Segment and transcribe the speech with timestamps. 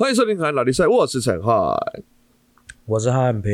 [0.00, 1.78] 欢迎收听《可爱老弟赛》，我是陈浩。
[2.86, 3.52] 我是汉平。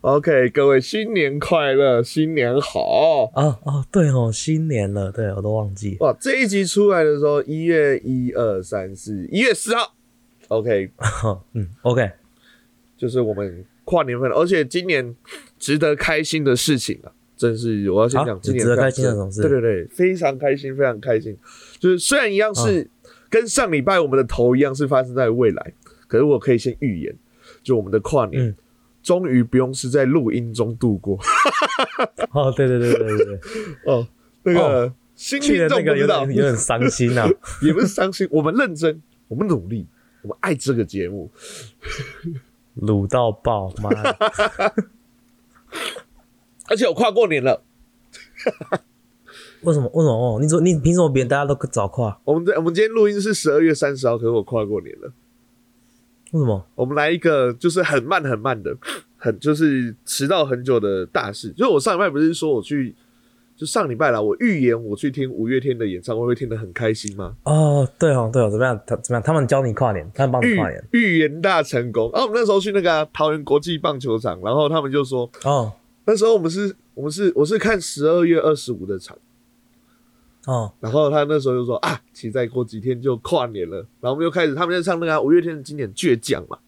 [0.00, 3.30] OK，各位新年快乐，新年好！
[3.34, 5.98] 啊哦，对哦，新年了，对我都忘记。
[6.00, 9.94] 哇，这一集出来的时候，一月一二三四，一月四号。
[10.48, 10.90] OK，
[11.52, 12.10] 嗯，OK，
[12.96, 15.14] 就是我们跨年份了，而且今年
[15.58, 21.36] 值得开心的事情啊，真是我要先讲啊今年值得开心的什么事对对对，非常开心，非常开心。
[21.78, 22.88] 就是虽然一样是
[23.28, 25.74] 跟上礼拜我们的头一样是发生在未来，
[26.12, 27.16] 可是我可以先预言，
[27.62, 28.48] 就我们的跨年。
[28.48, 28.56] 嗯
[29.02, 31.18] 终于不用是在录音中度过
[32.30, 33.40] 哦，对对对对对对，
[33.92, 34.06] 哦，
[34.44, 37.28] 那个新去听年那个有点，有点伤心啊。
[37.66, 39.88] 也不是伤心，我们认真，我们努力，
[40.22, 41.28] 我们爱这个节目。
[42.80, 44.16] 卤到爆，妈的！
[46.68, 47.64] 而且我跨过年了，
[49.62, 49.90] 为什么？
[49.94, 50.12] 为什么？
[50.14, 52.20] 哦，你说你凭什么别人大家都早跨？
[52.22, 55.12] 我们在我们今天录音是十二月三十号，可是我跨过年了。
[56.32, 56.66] 为什么？
[56.74, 58.76] 我们来一个就是很慢很慢的，
[59.16, 61.50] 很就是迟到很久的大事。
[61.50, 62.94] 就是我上礼拜不是说我去，
[63.56, 67.36] 就上礼拜啦，我预言我去听五月天的演唱会会听得很开心吗？
[67.44, 68.80] 哦，对哦，对哦，怎么样？
[68.86, 69.22] 他怎么样？
[69.22, 70.82] 他们教你跨年，他们帮你跨年。
[70.92, 72.10] 预言大成功。
[72.12, 75.72] 然后我们那时候去那个啊、桃园国际棒球场，然后他们就说，哦
[76.04, 79.16] 那时候我们是我们是我是看十二月二十五的场。
[80.46, 80.72] 哦。
[80.80, 86.58] 然后他那时候就说啊，其实再过几天就跨年了，然后我们就开始，他们在唱那个啊五、月天的经典《倔强》嘛。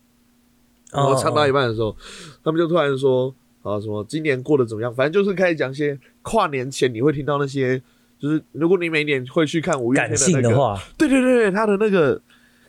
[0.93, 1.97] 然后哦，唱到一半的时候，
[2.45, 4.95] 他们就突然说啊什么今年过得怎么样？
[4.95, 7.83] 反正就是开始讲一些跨年前你会听到那些，
[8.19, 12.21] 就是如果你每年会去看五月天的那个，的话，对对对对，他的那个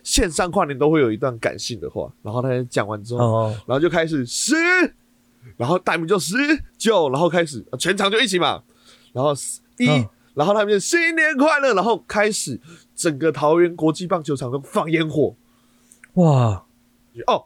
[0.01, 3.55] 线上跨年都会有一段感性的话，然后他讲完之后，哦。
[3.67, 4.55] 然后就开始十，
[5.57, 6.35] 然后大名就十
[6.79, 8.63] 九，然后开始呃全场就一起嘛，
[9.13, 9.33] 然后
[9.77, 12.59] 一，嗯然后他们就新年快乐，然后开始
[12.95, 15.35] 整个桃园国际棒球场都放烟火
[16.13, 16.65] 哇，
[17.25, 17.45] 哦。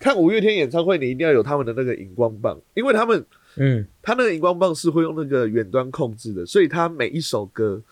[0.00, 7.82] 看五月天演唱会，你一定要有他们的那个荧光棒，因为他们嗯，他那个荧光棒是会用那个远端控制的，所以他每一首歌，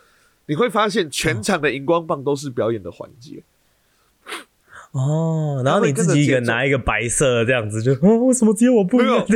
[0.46, 3.42] 你会发现全场的荧光棒都是表演的环节。
[3.42, 3.55] 哦，
[5.64, 9.26] 然后你自己一个人拿一个白色的这样子，就 哦，为什么只有我不一样？，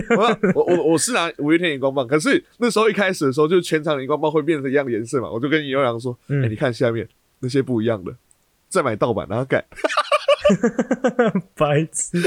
[0.55, 7.09] 我我我是拿五月天荧光棒，可是那时候一开始的时候，就全场的荧光棒会变成一样颜色嘛，我就跟尹优阳说：“哎、嗯你看下面
[7.41, 8.15] 那些不一样的，
[8.69, 9.65] 再买盗版然后改。
[11.57, 12.19] 白痴。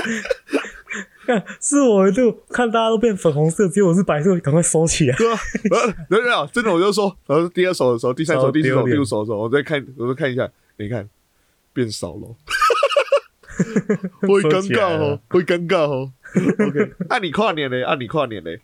[1.25, 5.15] 看是我就看大家都变粉红色，只有我是白色，赶快收起来。
[5.15, 5.39] 对啊，
[6.09, 10.47] 没有，真的我就说，然后第二首的时候，第三首、第四首、第五首的时候，我再看，我再看一下，
[10.77, 11.07] 你看
[11.71, 12.35] 变少了，
[14.21, 16.11] 会尴尬哦，会尴尬哦。
[16.67, 18.59] OK，按、 你跨年嘞，按、你跨年嘞，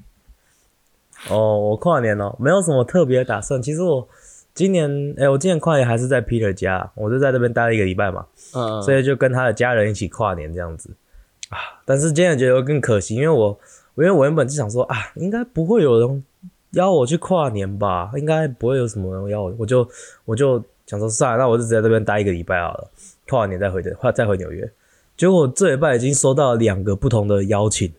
[1.30, 3.62] 哦，我跨年哦，没有什么特别的打算。
[3.62, 4.08] 其实我
[4.54, 10.90] 今年，哎、我今年跨年还是在 Peter 家，我就在这边待了一个礼拜嘛，嗯，所以就跟他的家人一起跨年这样子
[11.50, 11.58] 啊。
[11.86, 13.60] 但是今年觉得更可惜，因为我，
[13.96, 16.24] 因为我原本就想说啊，应该不会有人
[16.72, 19.88] 邀我去跨年吧，应该不会有什么人邀我，我就
[20.26, 22.90] 我就想说算了，那我就直接在这边待一个礼拜好了，
[23.28, 24.70] 跨完年再回的，再回纽约。
[25.20, 27.92] 结果我这礼拜已经收到了两个不同的邀请。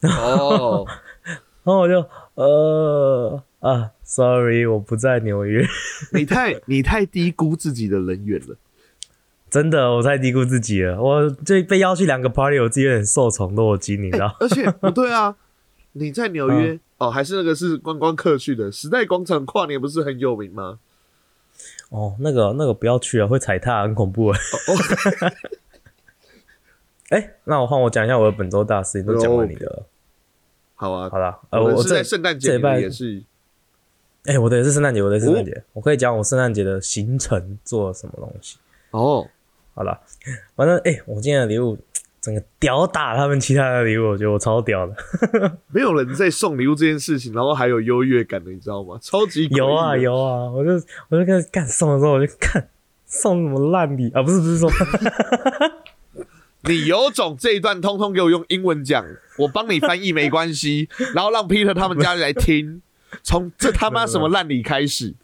[0.00, 0.86] 哦，
[1.62, 2.02] 然后我就
[2.34, 5.62] 呃啊，sorry，我不在纽约，
[6.14, 8.56] 你太你太低估自己的人缘了。
[9.50, 10.98] 真的，我太低估自己了。
[11.02, 14.34] 我这被邀去两个 party，我自己有点受宠若惊，你知道？
[14.40, 15.36] 而且不对啊，
[15.92, 20.78] 你在纽约、哦，还是那个是观光客去的时代广场跨年不是很有名吗？
[21.90, 24.38] 哦，那个那个不要去啊，会踩踏，很恐怖啊。
[24.38, 24.72] 哦，
[27.10, 29.86] 哎、那我换我讲一下我的本周大事，你都讲完你的了。
[30.74, 33.22] 好啊好，啦，呃，我我这们是在圣诞节这礼拜面也是
[34.26, 38.58] 哎、我的也是圣诞节，我的圣诞节，我可以讲我圣诞节的行程做了什么东西。
[38.90, 39.26] 哦，
[39.74, 40.00] 好了，
[40.54, 41.76] 反正哎、我今天的礼物
[42.20, 44.94] 整个屌打他们其他的礼物，我觉得我超屌的。
[45.72, 48.98] 没有人在送礼物这件事情，然后还有优越感的，你知道吗？
[49.02, 50.72] 超级有啊，有啊，我就
[51.08, 52.68] 我就跟干送的时候，我就看
[53.06, 54.70] 送什么烂礼啊，不是不是说
[56.62, 59.04] 你有种这一段通通给我用英文讲，
[59.38, 62.82] 我帮你翻译没关系， 然后让 Peter 他们家来听，
[63.22, 65.14] 从这他妈什么烂礼开始，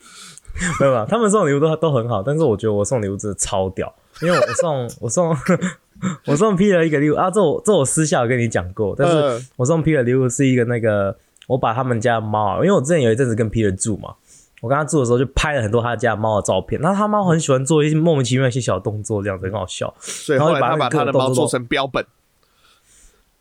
[0.81, 5.37] 没有没有，他们送礼物都都很好，但是我觉得我送礼物真的超屌，因为我送我送
[6.27, 9.47] 我送 P 了一个礼物啊，这我这我私下有跟你讲过，但是嗯。
[9.57, 11.17] 我送 P 的礼物是一个那个
[11.47, 14.15] 我把他们家猫啊，因为我之前有一阵子跟 P 住嘛，
[14.61, 19.95] 我跟他住的时候就拍了很多他家猫的照片，那他猫很喜欢做一些莫名其妙一些小动作，这样子很好笑。
[20.01, 22.05] 所以后来他把他的猫做成标本。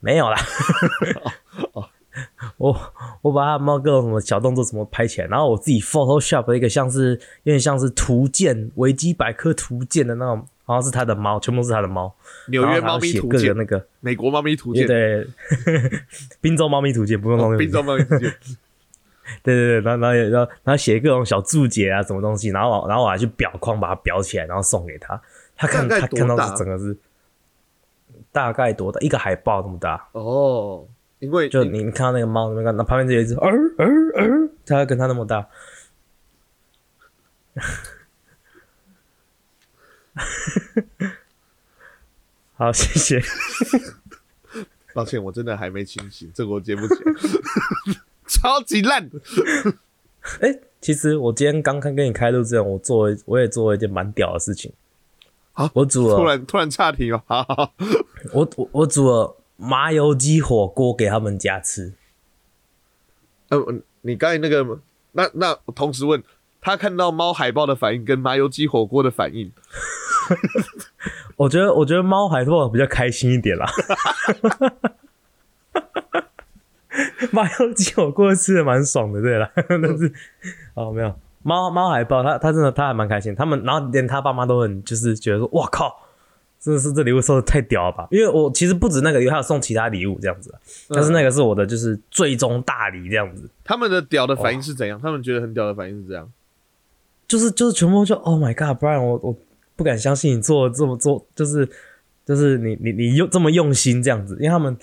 [0.02, 0.38] 没有啦，
[2.58, 2.78] 我
[3.24, 12.14] 我把他的猫各种什么小动作什么拍起来，然后我自己 Photoshop 了一个像是有点像是图鉴维基百科图鉴的那种好像是他的猫，全部是他的猫。
[12.50, 15.28] 纽约猫咪图鉴，那个美国猫咪图鉴，对，
[16.40, 18.32] 滨州猫咪图鉴，不用弄滨州猫咪图鉴。
[19.44, 25.22] 对对对，然后然后然后然后写各种小注解啊，什么东西，然后然后我还去裱框把它裱起来，然后送给他。
[25.56, 26.98] 他看他看到是整个是
[28.32, 29.00] 大概多大？
[29.00, 30.88] 一个海报那么大哦。
[31.20, 35.48] 因为就你看到那个猫那个那旁边就有一只儿儿儿，它跟它那么大。
[42.54, 43.22] 好，谢谢。
[44.94, 47.14] 抱歉，我真的还没清醒，这个我接不起来。
[48.46, 49.10] 超级烂。
[50.42, 54.72] 哎，其实我今天刚刚跟你开录之前，我做我也做了一件蛮屌的事情。
[55.52, 56.16] 好，我煮了。
[56.16, 57.24] 突然突然岔题哦。
[57.26, 57.74] 好好，
[58.34, 59.38] 我我我煮了。
[59.58, 61.94] 麻油鸡火锅给他们家吃。
[63.48, 63.58] 呃，
[64.02, 64.80] 你刚才那个，
[65.14, 66.22] 那那同时问
[66.60, 69.50] 他看到猫海豹的反应跟麻油鸡火锅的反应。
[71.38, 73.66] 我觉得，我觉得猫海报比较开心一点啦。
[77.32, 80.12] 麻油鸡火锅吃的蛮爽的，对了， 但是
[80.74, 81.14] 哦，没有
[81.44, 83.34] 猫猫海报，他他真的他还蛮开心。
[83.36, 86.02] 他们然后连他爸妈都很就是觉得说，哇靠！
[86.58, 88.08] 真的是这礼物收的太屌了吧！
[88.10, 90.52] 因为我其实不止那个，还有送其他礼物这样子，
[90.90, 93.48] 但是那个是我的就是最终大礼这样子。
[93.64, 95.00] 他们的屌的反应是怎样？
[95.00, 96.28] 他们觉得很屌的反应是这样，
[97.28, 99.38] 就是就是全部就 Oh my God，Brian，我我
[99.76, 101.70] 不敢相信你做这么做，就是
[102.26, 104.76] 就是你你你用这么用心这样子，因为他们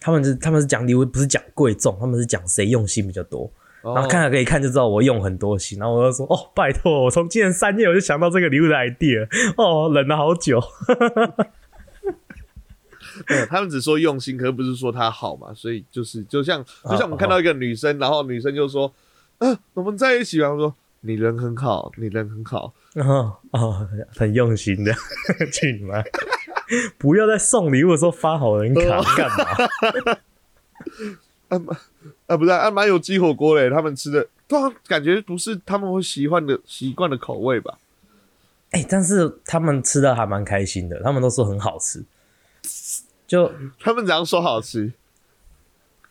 [0.00, 3.50] 他们是他们是讲礼物，不是讲贵重，他们是讲谁用心比较多。
[3.80, 10.60] 然后看了可以看就知道我用很多心，然后我就说哦，拜托，我从今年三月我就想到这个礼物的 idea，哦，忍了好久。
[13.26, 18.92] 对，他们只说用心，可不是说他好嘛，所以就是就像就像我们看到一个女生，然后女生就说，
[19.38, 20.52] 嗯，我们在一起吧。
[20.52, 24.92] 我说你人很好，你人很好， 哦哦，很用心的，
[25.52, 26.02] 去你妈！
[26.98, 30.18] 不要在送礼物的时候发好人卡干嘛？
[31.48, 31.76] 啊妈
[32.26, 37.78] 啊不是啊蛮有鸡火锅嘞，他们吃的对啊，感觉不是他们会喜欢的习惯的口味吧？
[38.70, 42.04] 哎，但是他们吃的还蛮开心的，他们都说很好吃。
[43.26, 43.50] 就
[43.80, 44.92] 他们怎样说好吃？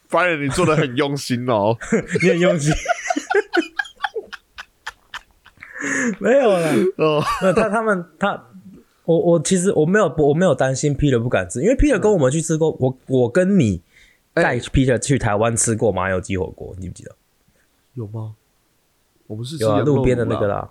[0.08, 1.78] 发现你做的很用心哦，
[2.24, 2.74] 你很用心。
[6.20, 8.47] 没有了哦，那他他们他
[9.08, 13.82] 我我其实我没有我没有担心 Peter 不敢吃，因为 Peter 跟我们去吃过，我我跟你。
[14.40, 17.16] 带 Peter 去台湾吃过麻油鸡火锅，你记不记得？
[17.96, 18.36] 有吗？
[19.26, 20.70] 我们是有啊，路边的那个啦，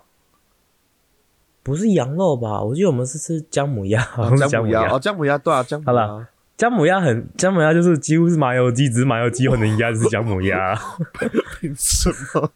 [1.63, 2.63] 不是羊肉吧？
[2.63, 4.01] 我记得我们是吃姜母鸭，
[4.49, 6.27] 姜母鸭哦，姜母鸭对啊，姜母鸭。
[6.55, 10.73] 姜母鸭很姜母鸭就是几乎是麻油鸡，只是麻油鸡混的鸭就是姜母鸭。
[11.59, 12.49] 凭什么？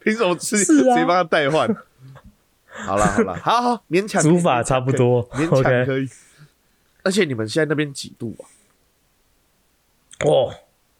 [0.00, 0.56] 凭什么吃？
[0.56, 1.68] 谁帮他代换？
[2.84, 6.08] 好了好了，好 好勉强煮法差不多，勉强可以。
[7.02, 8.44] 而且你们现在那边几度啊？
[10.24, 10.52] 哦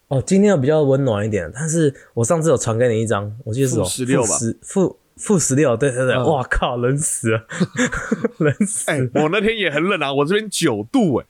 [0.09, 4.29] 哦，今天比较温暖一点，但是我上次有传给你一张，我记得是负十六吧，
[4.63, 7.45] 负负十六，对对对，哇靠，冷死了，
[8.39, 8.91] 冷死！
[8.91, 11.27] 哎，我那天也很冷啊，我这边九度哎，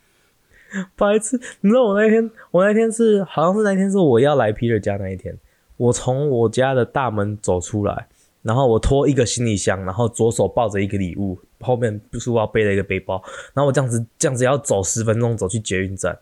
[0.95, 1.39] 白痴！
[1.61, 5.35] 你知道我那天，我那天是好像是那天是我要来皮尔家那一天，
[5.77, 8.07] 我从我家的大门走出来，
[8.47, 13.21] 然后我拖一个行李箱，然后左手抱着一个礼物，后面书包背了一个背包，
[13.53, 16.17] 然后我这样子这样子要走十分钟走去捷运站。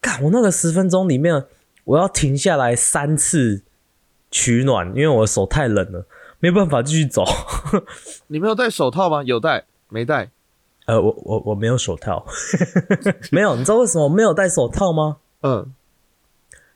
[0.00, 1.44] 干我那个十分钟里面，
[1.82, 3.64] 我要停下来三次
[4.30, 6.06] 取暖，因为我的手太冷了，
[6.38, 7.24] 没办法继续走。
[8.28, 9.24] 你没有戴手套吗？
[9.24, 10.30] 有戴，没戴。
[10.84, 12.24] 呃，我我我没有手套，
[13.32, 13.56] 没有。
[13.56, 15.16] 你知道为什么没有戴手套吗？
[15.42, 15.74] 嗯，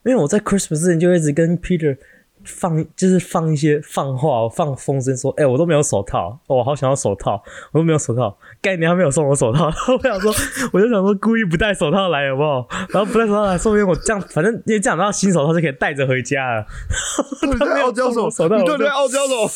[0.02, 1.96] 因为我在 Christmas 之前就一直跟 Peter。
[2.44, 7.42] 放就是放一些放话，放风声说，哎，我都没有手套，我好想要手套，
[7.72, 8.36] 我都没有手套。
[8.62, 10.32] 盖你还没有送我手套， 我想说，
[10.72, 12.66] 我就想说故意不戴手套来，好不好？
[12.90, 16.66] 然后不戴手套来，说不定我这样，反正因为这样，然后新手套就可以带着回家了。
[17.58, 19.48] 他没有交手，手套，对 对，傲娇手，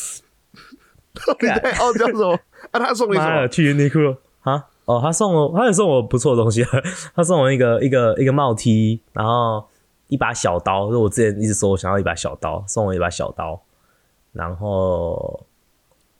[1.39, 2.31] 对傲娇手。
[2.71, 3.47] 啊，他送你什么？
[3.47, 4.65] 去 Uniqlo 啊？
[4.85, 6.63] 哦，他送我，他也送我不错的东西，
[7.15, 9.65] 他送我一个一个一个帽 T，然后。
[10.07, 13.59] 一把小刀，就我之前一直说我想要一把小刀，送我一把小刀，
[14.33, 15.43] 然后，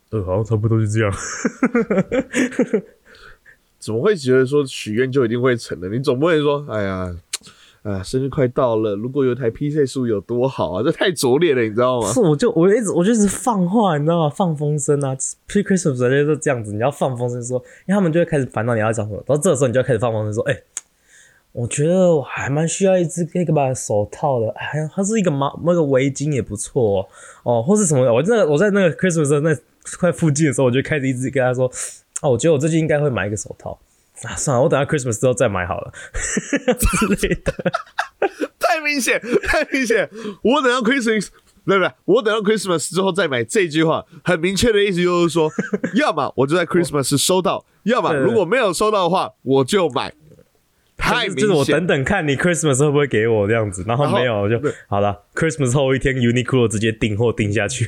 [0.10, 1.14] 呃，好像差不多就这样。
[3.78, 5.88] 怎么会觉得说许愿就一定会成的？
[5.90, 7.16] 你总不会说，哎呀，
[7.84, 10.82] 啊，生日快到了，如果有台 PC 书有多好啊？
[10.82, 12.12] 这太拙劣了，你知道吗？
[12.12, 14.30] 是，我就我一直我就一直放话，你知道吗？
[14.30, 15.16] 放风声啊
[15.48, 20.60] ，Pre Christmas 就是这样子，你要放风声说，因为他们就会开始烦恼你要讲什么，到这个时候你就要开始放风声说，哎。
[21.56, 27.00] 我觉得我还蛮需要一只那个吧手套的，哎，它是一个毛那个围巾也不错
[27.44, 28.04] 哦，哦或是什么？
[28.14, 29.56] 我在我在那个 Christmas 那
[29.98, 31.72] 块附近的时候，我就开始一直跟他说，
[32.22, 33.80] 哦，我觉得我最近应该会买一个手套
[34.24, 35.94] 啊，算了，我等下 Christmas 之后再买好了
[36.78, 37.54] 之类的。
[38.60, 40.10] 太明显，太明显。
[40.42, 41.30] 我等到 Christmas，
[41.66, 41.90] 对不对？
[42.04, 45.50] 我等到 Christmas 之后再买这句话，很明确的意思就是说，
[45.96, 50.14] 要么我就在 Christmas 收到，要么如果没有收到的话，我就买。
[50.98, 55.24] 太明就是我等等看你 Christmas 会不会给我这样子，然后没有我就好了。
[55.36, 57.88] Christmas 后一天 Uniqlo 直接订货订下去。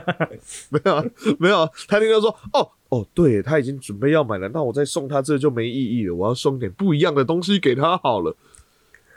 [0.70, 1.04] 没有啊
[1.38, 8.34] 没有啊，他那个说，哦哦，对他已经准备要买了，那我再送他这就没意义了，我要送点不一样的东西给他好了。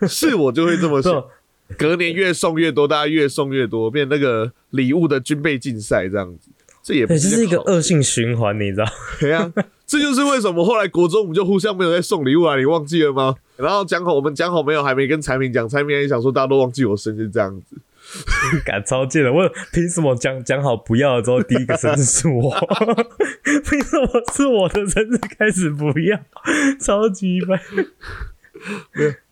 [0.07, 1.31] 是我就会这么说，
[1.77, 6.49] 隔年越送越多，大家越送越多，变那个礼物的军备竞赛这样子，
[6.83, 8.85] 这也是一个恶性循环，你知道？
[9.19, 9.51] 对啊，
[9.85, 13.35] 这就是为什么后来国中我们就互相没有在送礼物啊，你忘记了吗？
[13.57, 17.77] 然后讲好，我们讲好没有，还没跟财明讲，财明也想说大家都忘记我生日这样子。
[18.65, 22.53] 敢超贱的，我凭什么讲讲好不要了之后，第一个生日是我？
[23.69, 26.19] 凭什么是我的生日开始不要？
[26.81, 27.61] 超级白。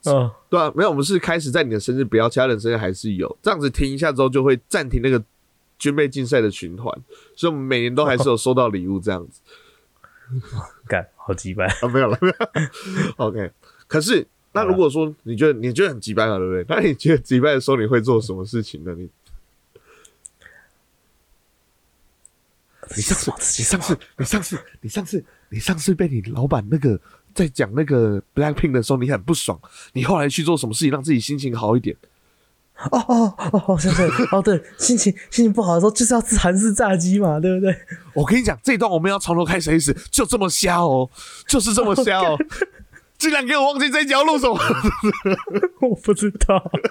[0.05, 5.21] 哦，对啊，没有，我们是开始在你的生日不要，其他人生日还是有，这样子停一下之后就会暂停那个
[5.77, 6.85] 军备竞赛的循环，
[7.35, 9.41] 所以我们每年都还是有收到礼物这样子
[10.87, 11.65] 干，好鸡掰。
[11.65, 12.35] 啊，没有了，没有
[13.17, 13.51] OK。
[13.87, 16.65] 可是那如果说你觉得你觉得很急掰了，对不对？
[16.67, 18.93] 那你觉得急掰的时候你会做什么事情呢？
[18.97, 19.09] 你
[22.95, 26.99] 你上次，你上次，你上次，你上次，你上次被你老板那个
[27.33, 29.57] 在讲那个 Blackpink 的时候，你很不爽，
[29.93, 31.95] 你后来去做什么事情让自己心情好一点？
[32.89, 37.75] 哦哦哦哦，想起来了哦，对，心情心情不好的时候就是要吃韩式炸鸡嘛，对不对？
[38.13, 41.09] 我跟你讲，这一段我们要从头开始，意思就这么瞎哦，
[41.47, 42.37] 就是这么瞎哦，
[43.19, 44.57] 竟然给我忘记这一条路什么，
[45.81, 46.71] 我不知道。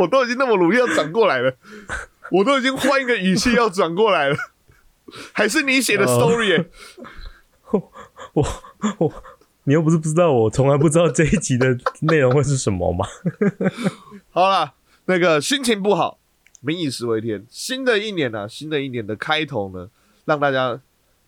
[0.00, 1.54] 我都已经那么努力要转过来了，
[2.32, 4.36] 我都已经换一个语气要转过来了，
[5.32, 6.66] 还是你写的 story？、欸
[8.32, 8.44] 我
[8.98, 9.22] 我，
[9.68, 13.04] 你又不是不知道，我从来不知道这一集的内容会是什么吗。
[14.32, 14.72] 好了，
[15.04, 16.18] 那个心情不好，
[16.62, 17.44] 民以食为天。
[17.50, 19.86] 新的一年呢、新的一年的开头呢，
[20.24, 20.80] 让大家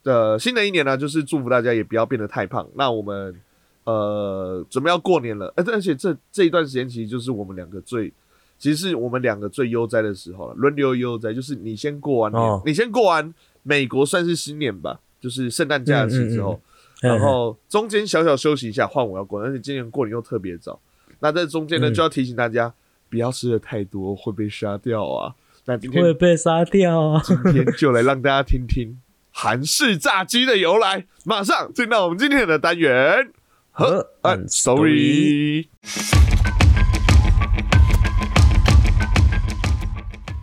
[0.03, 2.67] 的新的一年呢，就是祝福大家也不要变得太胖。
[2.77, 3.39] 那我们
[3.85, 8.11] 呃准备要过年了，而而且这这一段时间其实就是我们两个最，
[8.59, 16.55] 其实是我们两个最悠哉的时候了，轮流悠哉，就是你先过完年，哦你先过完美国算是新年吧，就是圣诞假期之后。
[16.55, 16.61] 嗯嗯
[17.01, 20.79] 然后中间小小休息一下，换我要过，而且今年过年又特别早。
[21.21, 22.73] 那在中间呢，嗯就要提醒大家
[23.09, 25.35] 不要吃的太多，会被杀掉啊。
[25.67, 27.23] 那今天会被杀掉啊！
[27.25, 28.99] 今天就来让大家听听
[29.31, 31.07] 韩式炸鸡的由来。
[31.25, 33.31] 马上进到我们今天的单元
[33.71, 35.69] 河岸 story。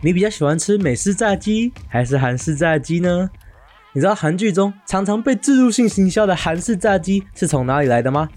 [0.04, 3.30] 你比较喜欢吃美式炸鸡还是韩式炸鸡呢？
[3.98, 8.30] 你知道韩剧中常常被植入性行销的韩式炸鸡是从哪里来的吗？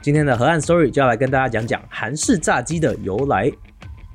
[0.00, 3.50] 今天的河岸 story 就要来跟大家讲讲韩式炸鸡的由来。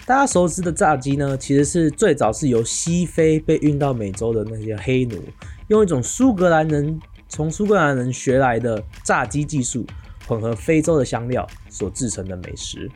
[0.05, 5.21] 大家熟知的炸鸡呢，其实是最早是由西非被运到美洲的那些黑奴，
[5.67, 9.85] 用一种苏格兰人从苏格兰人学来的炸鸡技术，
[10.25, 12.89] 混合非洲的香料所制成的美食。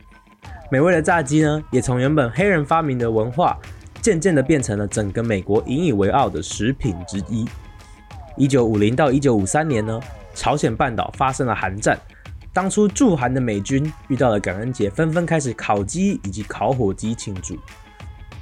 [0.72, 3.58] 美味的炸鸡呢，也从原本黑人发明的文化，
[4.00, 7.46] 渐渐的变成了整个美国引以为傲的食品之一。
[8.38, 10.00] 一九五零到一九五三年呢，
[10.32, 11.98] 朝鲜半岛发生了韩战。
[12.52, 17.58] 当初驻韩的美军遇到了感恩节，纷纷开始烤鸡以及烤火鸡庆祝。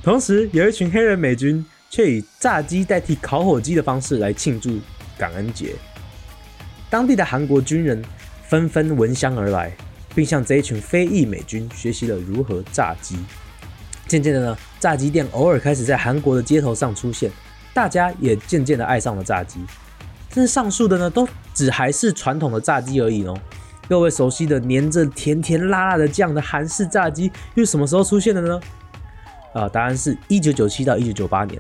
[0.03, 4.79] 同时，有一群黑人美军却以炸鸡代替烤火鸡的方式来庆祝
[5.19, 5.75] 感恩节。
[6.91, 8.03] 当地的韩国军人
[8.45, 9.73] 纷纷闻香而来，
[10.15, 13.19] 并向这一群非裔美军学习了如何炸鸡。
[14.07, 17.31] 渐渐的呢，炸鸡店偶尔开始在韩国的街头上出现，
[17.75, 19.59] 大家也渐渐的爱上了炸鸡。
[20.37, 23.35] 但是上述的呢，都只还是传统的炸鸡而已哦。
[23.89, 28.61] 各位熟悉的粘着甜甜辣辣的酱的韩式炸鸡，又什么时候出现的呢？
[29.55, 31.59] 啊、答案是一九九七到一九九八年，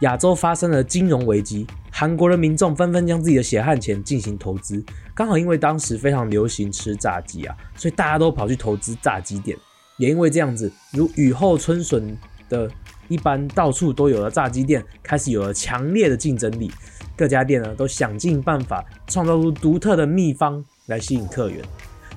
[0.00, 4.82] 亚洲发生了金融危机，韩国的民众纷纷将自己的血汗钱进行投资。
[5.14, 9.54] 刚好因为当时非常流行吃炸鸡啊，所以大家都跑去投资炸鸡店。
[9.98, 12.16] 也因为这样子，如雨后春笋
[12.48, 12.70] 的
[13.10, 16.70] 一般，到处都有了炸鸡店，开始有了强烈的竞争力。
[17.16, 21.60] 各家店呢都想尽办法创造出独特的秘方来吸引客源，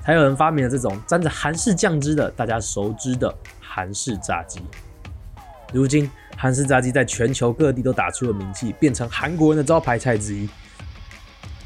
[0.03, 4.61] 才有人发明了这种沾着韩式酱汁的大家熟知的韩式炸鸡。
[5.73, 6.07] 如今，
[6.37, 10.47] 韩式炸鸡在全球各地都打出了名气，变成韩国人的招牌菜之一。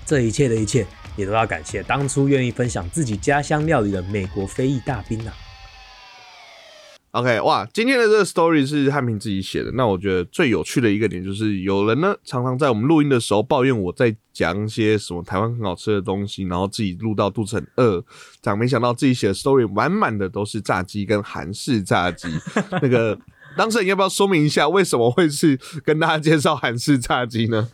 [0.06, 5.34] 这一切的一切，也都要感谢当初愿意分享自己家乡料理的美国非裔大兵啊！
[7.18, 9.72] OK，哇，今天的这个 story 是汉平自己写的。
[9.72, 18.06] 那我觉得最有趣的一个点就是，有人呢常常在我们录音的时候抱怨我在讲一些什么台湾很好吃的东西，然后自己录到肚子很饿，
[18.40, 22.28] 讲没想到自己写的 story 满满的都是炸鸡跟韩式炸鸡。
[22.84, 23.18] 那个
[23.58, 27.68] 当事人要不要说明一下，为什么会是跟大家介绍韩式炸鸡呢？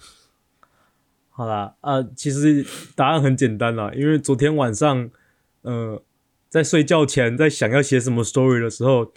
[1.31, 5.09] 好啦，呃，其实答案很简单啦，因为昨天晚上，
[5.63, 6.01] 呃，
[6.47, 9.11] 在睡觉前在想要写什么 story 的时候，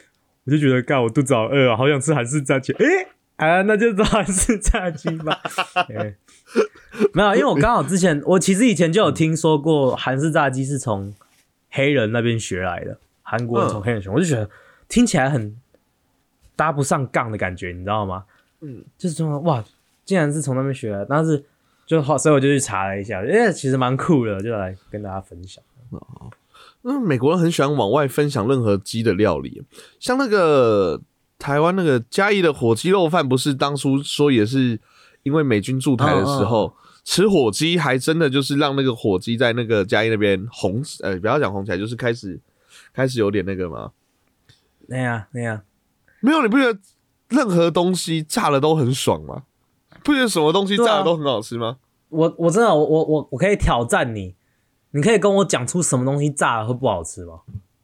[0.46, 2.72] 我就觉得，干，我肚子好饿啊，好想吃韩式炸鸡。
[2.74, 5.40] 诶、啊，那就做韩式炸鸡吧。
[5.88, 6.16] 诶
[7.12, 11.12] 没有，因为我刚好之前，我其实以前就有听说过韩式炸鸡是从
[11.70, 14.48] 黑人那边学来的，韩国人从黑人学，我就觉得
[14.88, 15.54] 听起来很
[16.54, 18.24] 搭不上杠的感觉，你知道吗？
[18.60, 19.62] 嗯，就是说，哇，
[20.04, 21.44] 竟然是从那边学来的，但是
[21.84, 25.62] 就好，所以我就去查了一下，诶，其实蛮酷的，就来跟大家分享。
[26.88, 29.64] 嗯，美国人很喜欢往外分享任何鸡的料理，
[29.98, 31.02] 像那个
[31.36, 34.78] 台湾那个嘉义的火鸡肉饭，不是当初说也是
[35.24, 42.38] 因为美军驻台的时候、吃火鸡，还真的就是让那个火鸡在那个嘉义那边红，呃，不要讲红起来，就是开始
[42.92, 43.90] 开始有点那个嘛。
[44.86, 45.62] 那样那样，
[46.20, 46.78] 没有，你不觉得
[47.30, 49.42] 任何东西炸了都很爽吗？
[50.04, 51.78] 不觉得什么东西炸了都很好吃吗？
[52.10, 54.36] 我我真的我我我我可以挑战你，
[54.96, 57.40] 你可以跟我讲出什么东西炸了会不好吃吗？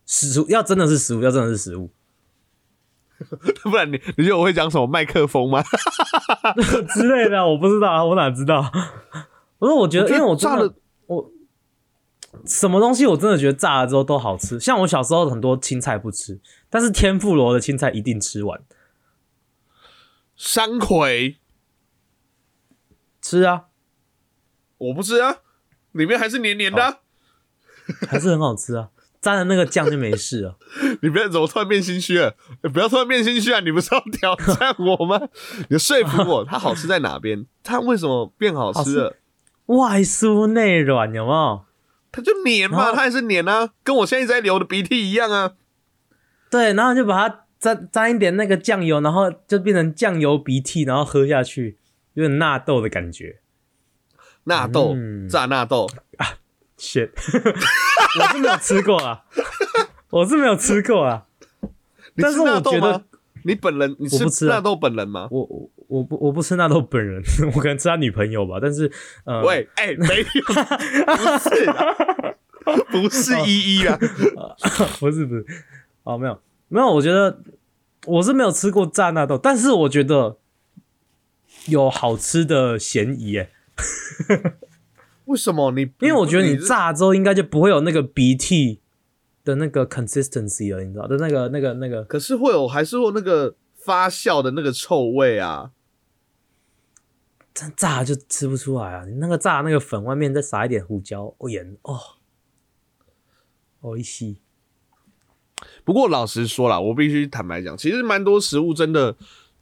[0.06, 1.90] 食物要真的是食物，要真的是食物
[3.62, 5.62] 不然你你觉得我会讲什么麦克风吗？
[6.94, 8.70] 之类的，我不知道啊，我哪知道？
[9.58, 10.74] 我说我觉得，因为我炸了，
[11.06, 11.30] 我
[12.46, 14.58] 什么东西我真的觉得炸了之后都好吃。
[14.58, 16.40] 像我小时候很多青菜不吃，
[16.70, 18.60] 但是天妇罗的青菜一定吃完，
[20.34, 21.38] 山葵
[23.20, 23.66] 吃啊，
[24.78, 25.36] 我不吃啊，
[25.92, 26.98] 里面还是黏黏的啊、
[28.08, 28.88] 还是很好吃啊。
[29.20, 30.56] 沾了那个酱就没事了。
[31.00, 32.34] 你不要怎么突然变心虚了？
[32.62, 33.60] 欸不要突然变心虚啊！
[33.60, 35.20] 你不是要挑战我吗？
[35.70, 37.46] 你说服我，它好吃在哪边？
[37.62, 39.16] 它为什么变好吃了？
[39.66, 41.64] 外酥内软，有没有？
[42.10, 45.52] 它就黏嘛，它也是黏啊，跟我现在在流的鼻涕一样啊。
[46.50, 51.78] 对，然后就把它沾沾一点那个酱油，然后就变成酱油鼻涕，然后喝下去，
[52.14, 53.38] 有点纳豆的感觉。
[54.44, 55.88] 纳豆、嗯炸纳豆，
[56.82, 57.10] shit，
[58.18, 59.22] 我是没有吃过啊，
[60.10, 61.26] 我是没有吃过啊。
[62.18, 63.04] 但是我觉得？
[63.44, 65.26] 你本人你我不吃啊纳豆本人吗？
[65.30, 67.20] 我我我不我不吃纳豆本人，
[67.54, 68.58] 我可能吃他女朋友吧。
[68.60, 68.90] 但是
[69.24, 70.24] 呃，喂，哎、没有，
[71.16, 71.96] 不是啦，
[72.90, 73.98] 不是依依啊。
[75.00, 75.44] 不是不是，
[76.04, 77.40] 哦没有没有，我觉得
[78.06, 80.36] 我是没有吃过炸纳豆，但是我觉得
[81.66, 83.50] 有好吃的嫌疑耶，
[85.32, 85.82] 为什么你？
[86.00, 88.80] 因为我觉得你是炸之后应该就不会有那个鼻涕
[89.42, 95.72] 的那个 consistency 了，你知道的那个那个那个可是会有，还是会有那个发酵的那个臭味啊。
[97.54, 99.04] 真炸就吃不出来啊！
[99.04, 102.00] 你那个炸那个粉外面再撒一点胡椒、哦盐哦，
[103.80, 104.38] 哦一吸。
[105.84, 109.14] 不过老实说啦，我必须坦白讲，其实蛮多食物真的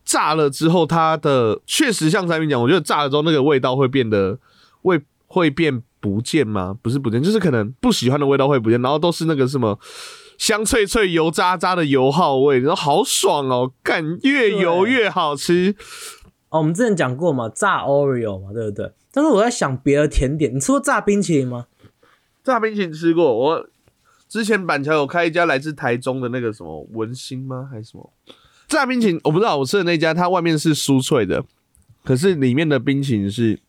[0.04, 4.38] 炸了之后，它的确实像产品讲，我觉得炸了之后那个味道会变得
[4.82, 5.02] 会
[5.32, 6.76] 会变不见吗？
[6.82, 9.78] 不是不见，就是可能不喜欢的味道会不见，然后都是那个什么
[10.36, 15.76] 香脆脆、油渣渣的油耗味，然后好爽哦，感越油越好吃。
[16.48, 18.90] 哦，我们之前讲过嘛，炸 Oreo 嘛，对不对？
[19.12, 21.66] 但是我在想别的甜点，你吃过炸冰淇淋吗？
[22.42, 23.68] 炸冰淇淋吃过，我
[24.28, 27.68] 之前板桥有开一家来自台中的那个什么文心吗？
[27.70, 28.12] 还是什么
[28.66, 29.20] 炸冰淇淋？
[29.22, 31.44] 我不知道，我吃的那家，它外面是酥脆的，
[32.04, 33.60] 可是里面的冰淇淋是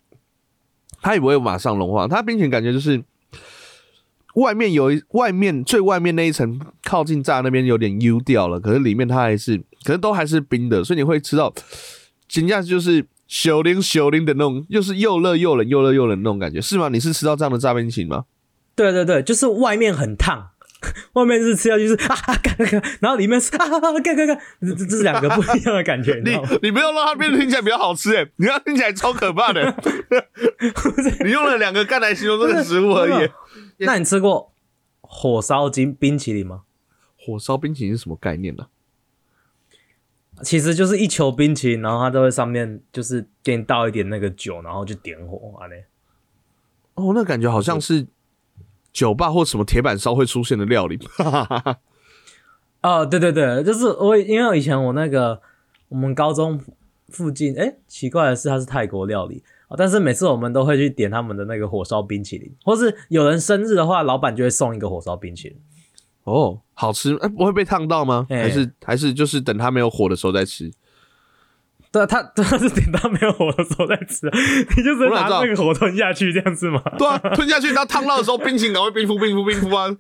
[1.01, 3.03] 它也不会马上融化，它冰淇淋感觉就是
[4.35, 11.53] 外面有一外面最外面那一层靠近炸那边有点 U 掉了，可是里面它还是，可是都还是冰的，所以你会吃到，
[12.27, 13.05] 紧接着就是。
[13.31, 16.89] 小零小零的那种，又是又热又冷又热又冷那种感觉，是吗？
[16.89, 18.25] 你是吃到这样的炸冰淇淋吗？
[18.75, 20.50] 对对对，就是外面很烫，
[21.13, 26.50] 外面是吃下去是 啊干干干，然后里面是啊干干干，这这这是两个不一样的感觉，你知你道吗？
[26.62, 29.76] 你没有让它变得听起来比较好吃哎，你让它听起来超可怕的。
[31.24, 33.30] 你用了两个干来形容这个食物而已。
[33.78, 34.54] 那你吃过
[35.02, 36.63] 火烧金冰淇淋吗？
[37.17, 38.65] 火烧冰淇淋是什么概念呢、
[40.41, 45.86] 其实就是一球冰淇淋，然后它都会上面就是给你倒一点那个酒，然后就点火啊嘞。
[46.96, 48.08] 哦，那感觉好像是
[48.91, 50.99] 酒吧或什么铁板烧会出现的料理。
[52.82, 55.39] 哦，对对对，就是我，因为以前我那个
[55.89, 56.60] 我们高中
[57.10, 65.58] 附近，哎，奇怪的是它是泰国料理啊，但是每次我们都会去点他们的那个火烧冰淇淋，或是有人生日的话，老板就会送一个火烧冰淇淋。
[66.23, 68.25] 哦，好吃，哎、不会被烫到吗？
[68.30, 70.71] 哎还是还是就是等它没有火的时候再吃？
[71.91, 74.38] 对啊，他 他是点到没有火的时候再吃啊，
[74.77, 76.82] 你就直接拿那个火吞下去这样子吗？
[76.97, 79.93] 对啊，吞下去，然后烫到的时候，冰淇淋赶快冰敷冰敷冰敷啊，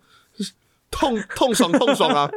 [0.89, 2.29] 痛痛爽痛爽啊！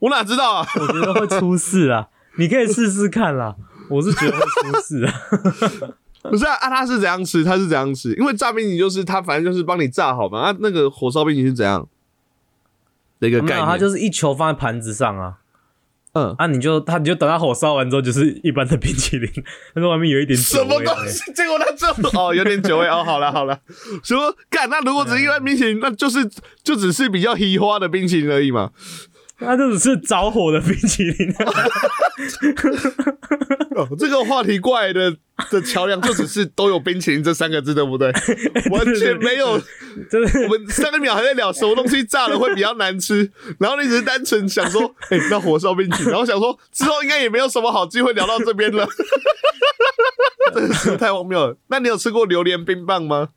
[0.00, 0.66] 我哪知道啊？
[0.78, 3.56] 我觉得会出事啊，你可以试试看啦。
[3.88, 5.12] 我是觉得会出事啊。
[6.22, 7.44] 不是啊，啊，他是怎样吃？
[7.44, 8.12] 他是怎样吃？
[8.14, 10.40] 因为炸冰淇淋就是他，反正就是帮你炸好嘛。
[10.40, 11.86] 啊，那个火烧冰淇淋是怎样
[13.20, 13.64] 的一个概念？
[13.66, 15.38] 它就是一球放在盘子上啊，
[16.14, 19.28] 嗯，啊，你就他你就等他火烧完之后，就是一般的冰淇淋，
[19.74, 21.20] 但 是外面有一点酒什么东西？
[21.34, 21.86] 结果它这
[22.18, 23.02] 哦，有点酒味哦。
[23.04, 23.58] 好了好了，
[24.02, 26.28] 说干那如果只是一般冰淇淋，那就是
[26.62, 28.70] 就只是比较稀花的冰淇淋而已嘛。
[29.38, 31.34] 它就只是着火的冰淇淋。
[33.76, 35.16] 哦，这个话题过来的
[35.50, 38.12] 的桥梁就只是都有冰淇淋这三个字，对不对？
[38.70, 39.60] 完全没有。
[40.08, 48.86] 真的我们上一秒还在聊什么东西炸了会比较难吃，然后你只是单纯想说， 哎、那火烧冰淇淋，然后想说之后应该也没有什么好机会聊到这边了，
[50.54, 51.56] 真的是太荒谬了。
[51.68, 53.30] 那你有吃过榴莲冰棒吗？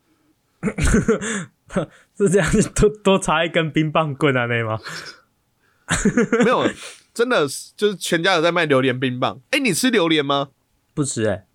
[2.18, 4.80] 是这样，多多插一根冰棒棍啊，那吗？
[6.44, 6.70] 没有，
[7.14, 9.40] 真的是就是全家有在卖榴莲冰棒。
[9.52, 10.50] 哎、你吃榴莲吗？
[10.94, 11.46] 不吃哎、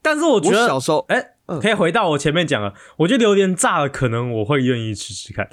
[0.00, 5.48] 但是我觉得我小时候，哎、嗯可以回到我前面讲了，我觉得榴莲炸了，可能我会愿意吃吃看。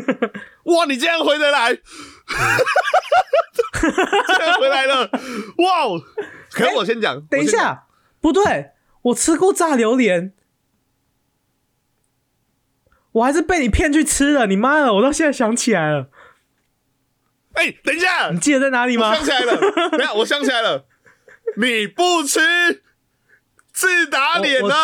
[0.64, 1.82] 哇，你竟然回得来， 竟
[4.38, 5.10] 然回来了，
[5.58, 6.02] 哇哦！
[6.50, 7.86] 可是我先讲，等一下，
[8.20, 10.34] 不对，我吃过炸榴莲，
[13.12, 14.46] 我还是被你骗去吃了。
[14.46, 16.10] 你妈的，我到现在想起来了，
[17.60, 19.24] 哎、等一下你，记得在哪里吗我想？
[19.24, 19.56] 起来了，
[19.90, 20.86] 等一下我想起来了，
[21.56, 22.82] 你不吃，
[23.70, 24.74] 自打脸呢？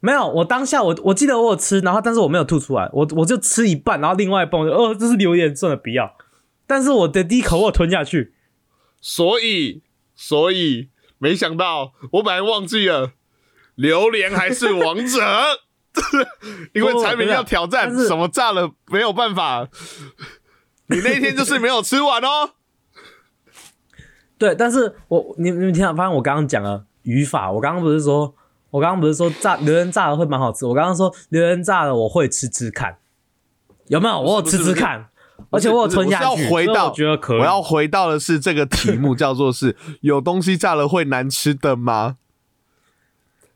[0.00, 6.16] 没有，我当下我我记得我有吃，然后但是我没有吐出来，我我就吃一半，然后另外一半我就哦，这是榴莲，算了，不要。
[6.66, 8.32] 但是我的第一口我吞下去，
[9.02, 9.82] 所以，
[10.14, 10.88] 所以
[11.18, 13.12] 没想到，我本来忘记了，
[13.74, 15.20] 榴莲还是王者，
[16.72, 19.68] 因为产品要挑战什么炸了没有办法。
[20.86, 22.50] 你那天就是没有吃完哦。
[24.36, 28.34] 对，但是我你你们听到，发现我刚刚讲了语法，我刚刚不是说，
[28.70, 32.98] 我刚刚不是说炸榴莲炸了会蛮好吃，我刚刚说榴莲炸了我会吃吃看，
[33.86, 34.20] 有没有？
[34.20, 35.08] 我有吃吃看，
[35.50, 37.38] 而且我有吞下去，我要回到我觉得可以。
[37.38, 42.16] 我要回到的是这个题目，叫做是有东西炸了会难吃的吗？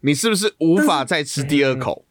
[0.00, 2.04] 你是不是无法再吃第二口？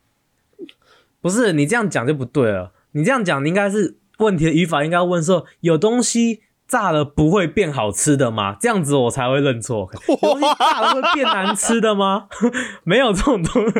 [1.21, 6.41] 不是你这样讲就不对了，你这样讲你应该是问题的语法应该问说有东西。
[6.67, 8.57] 炸了不会变好吃的吗？
[8.59, 9.89] 这样子我才会认错。
[10.09, 12.27] 有东西炸了会变难吃的吗？
[12.83, 13.73] 没有这种东 西，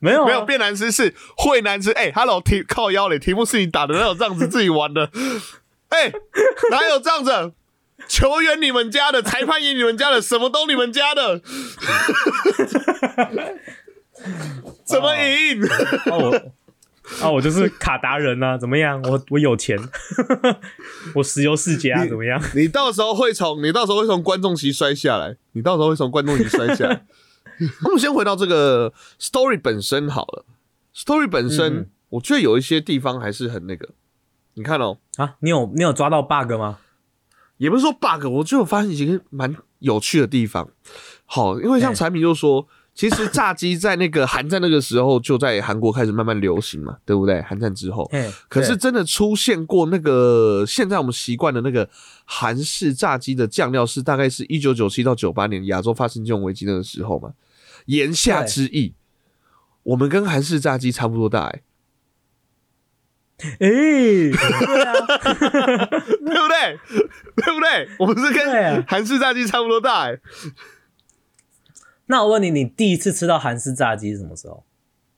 [0.00, 1.92] 没有、啊、没有变难吃是会难吃。
[1.92, 5.08] 哎、h e l l o 题靠腰嘞，题目是你打的，哪有这样子自己玩的？
[5.88, 6.12] 哎、
[6.70, 7.54] 哪有这样子？
[8.06, 11.40] 球员你们家的，裁判也你们家的，什么都你们家的，
[14.84, 15.64] 怎么赢？
[15.64, 16.38] 啊我
[17.20, 19.00] 啊我就是卡达人啊，怎么样？
[19.02, 19.78] 我我有钱，
[21.14, 22.40] 我石油世家怎么样？
[22.56, 27.04] 你到时候会从你到时候会从观众席摔下来，你到时候会从观众席摔下来。
[27.84, 30.44] 我们先回到这个 story 本身好了
[30.94, 33.90] ，story 本身，嗯我觉得有一些地方还是很那个。
[34.54, 36.78] 你看哦，啊，你有你有抓到 bug 吗？
[37.58, 40.68] 也不是说 bug，我就有发现一个蛮有趣的地方。
[41.26, 47.42] 好，因为像哎产品就说，其实炸鸡在那个韩战那个时候就在韩国开始慢慢流行嘛，对不对？
[47.42, 51.88] 韩战之后，嘿，可是真的出现过那个现在我们习惯的那个
[52.24, 57.32] 韩式炸鸡的酱料是大概是一九九七到九八年亚洲发生金融危机那个时候嘛。
[57.86, 58.94] 言下之意，
[59.82, 61.62] 我们跟韩式炸鸡差不多大、欸，
[63.42, 64.92] 哎、对啊，
[65.90, 66.78] 对不对？
[67.36, 67.88] 对不对？
[67.98, 70.20] 我们是跟韩式炸鸡差不多大、欸，
[72.06, 74.64] 那我问你，你第一次吃到韩式炸鸡是什么时候？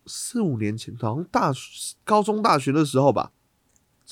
[0.06, 3.32] 四五年前，好像大学高中、大学的时候吧。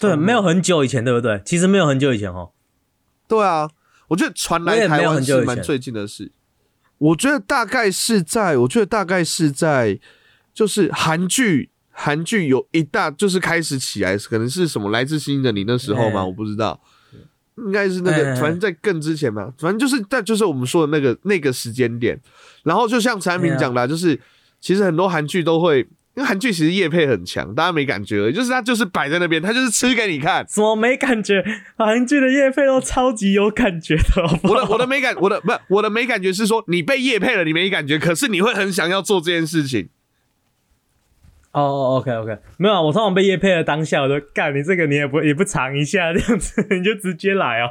[0.00, 1.40] 对，没有很久以前，对不对？
[1.44, 2.50] 其实没有很久以前哦。
[3.28, 3.70] 对啊，
[4.08, 6.32] 我觉得传来台湾是蛮最近的事。
[6.98, 10.00] 我觉得大概是在，我觉得大概是在，
[10.52, 16.22] 就是韩剧，韩剧有一大就是开始起来，可能是什么来自星星的你那时候吗？
[16.22, 16.80] 哎我不知道，
[17.56, 22.20] 应该是那个，反正在更之前嘛，反正就是在就是我们说的那个那个时间点。
[22.62, 24.18] 然后就像产品讲的啊、就是
[24.60, 25.88] 其实很多韩剧都会。
[26.16, 30.46] 因为韩剧其实夜配很强，大家没感觉，就是它就是摆在那边，它就是吃给你看。
[30.48, 31.44] 怎么没感觉？
[31.76, 39.88] 韩剧的叶配都超级有感觉的，好好我的我的没感，我的不我的没感觉是说你被夜配了，你没感觉，可是你会很想要做这件事情。
[41.54, 47.70] 哦哦，OK OK，没有啊，我通常被叶配的当下，我就干你这个你也不也不尝一下这样子， 你就直接来哦。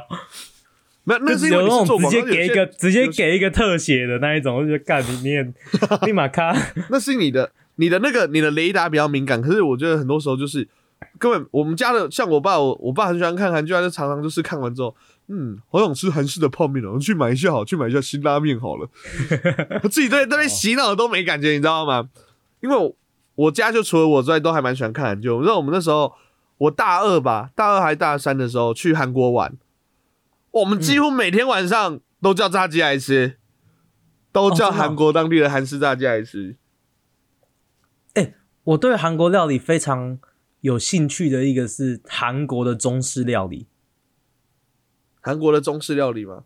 [1.04, 3.06] 没有，那是有那种直接给一个直接。
[3.08, 5.46] 给一个特写的那一种，我就干你 你也
[6.06, 6.56] 立马卡。
[6.88, 10.66] 那是你的你的那个你的雷达比较敏感，可是我觉得很多时候就是
[11.18, 14.96] 根本我们家的像我爸，我我爸很喜欢看韩剧，他就常常就是看完之后，
[15.28, 18.88] 嗯，好想吃韩式的泡面哦，去买一下好，去买一下辛拉面好了。
[19.82, 22.08] 他自己在那边洗脑都没感觉，你知道吗？
[22.62, 22.96] 因为我
[23.34, 25.28] 我家就除了我之外，都还蛮喜欢看韩剧。
[25.28, 26.14] 我知道我们那时候
[26.58, 29.56] 我大二吧，大二还大三的时候去韩国玩，
[30.50, 33.38] 我们几乎每天晚上都叫炸鸡来吃，
[34.30, 36.56] 都叫韩国当地的韩式炸鸡来吃。
[38.14, 40.18] 哎我对韩国料理非常
[40.60, 43.66] 有兴趣的一个是韩国的中式料理。
[45.20, 46.44] 韩国的中式料理吗？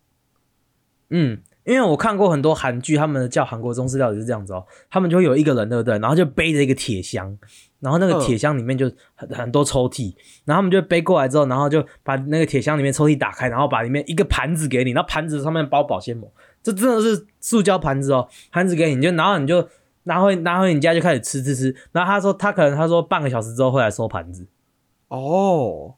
[1.11, 5.99] 嗯，因为我看过很多韩剧，他们叫韩国中式料理是这样子哦，他们就会有一个人，对不对？
[5.99, 7.37] 然后就背着一个铁箱，
[7.79, 10.15] 然后那个铁箱里面就很很多抽屉，
[10.47, 19.69] 然后他们就背过来之后，然后就把那个铁箱里面抽屉打开，然后把里面一个盘子给你，然后盘子上面包保鲜膜，这真的是塑胶盘子哦，盘子给你，你就然后你就
[20.05, 24.47] 拿回拿回你家就开始吃吃吃，然后他说他可能他说半个小时之后会来收盘子，
[25.09, 25.93] 哦，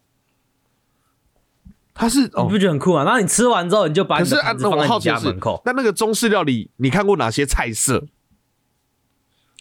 [1.92, 3.04] 它是你哦不，觉得很酷吗？
[3.04, 8.06] 然后你吃完之后，你就把你是盘子放在你我好奇的是家门口。，那那个中式料理，你看过哪些菜色？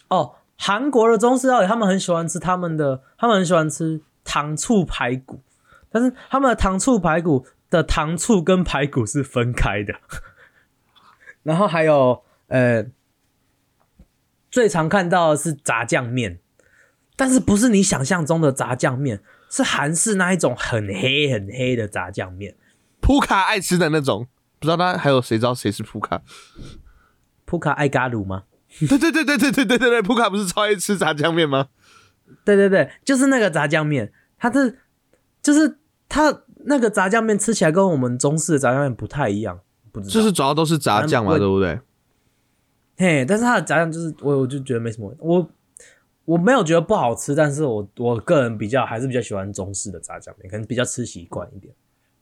[0.08, 5.42] 哦，韩国的中式料理，他们很喜欢吃他们的，他们很喜欢吃糖醋排骨，
[5.90, 9.94] 但是他们的糖醋排骨的糖醋跟排骨是分开的。
[11.42, 12.86] 然后还有呃，
[14.50, 16.38] 最常看到的是炸酱面，
[17.16, 22.54] 但是不是你想象中的炸酱面，是韩式那一种很黑很黑的炸酱面。
[23.00, 24.26] 普卡爱吃的那种，
[24.58, 26.22] 不知道他还有谁知道谁是普卡？
[27.44, 28.44] 普卡爱嘎鲁吗？
[28.78, 31.68] 对对对对对对对对对，普卡不是超爱吃炸酱面吗？
[32.44, 34.78] 对对对，就是那个炸酱面，它是
[35.42, 39.58] 就是它那个炸酱面吃起来跟我们中式的炸酱面不太一样，
[39.90, 41.80] 不知道就是主要都是炸酱嘛，对不对？
[42.96, 45.50] 嘿，但是它的炸酱就是我我就觉得没什么，我
[46.30, 51.74] 我没有觉得不好吃，但是我我个人比较还是比较喜欢中式的炸酱面，可能比较吃习惯一点。